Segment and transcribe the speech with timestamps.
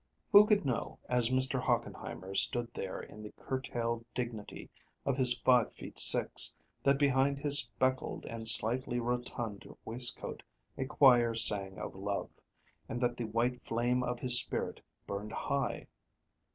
[0.31, 1.61] Who could know, as Mr.
[1.61, 4.67] Hochenheimer stood there in the curtailed dignity
[5.05, 6.31] of his five feet five,
[6.81, 10.41] that behind his speckled and slightly rotund waistcoat
[10.75, 12.31] a choir sang of love,
[12.89, 15.85] and that the white flame of his spirit burned high?